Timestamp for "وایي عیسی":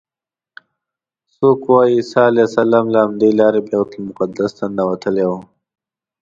1.71-2.19